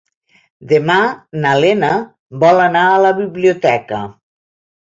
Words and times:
Demà 0.71 0.95
na 1.43 1.51
Lena 1.65 1.91
vol 2.45 2.65
anar 2.65 2.85
a 2.95 2.99
la 3.07 3.15
biblioteca. 3.23 4.01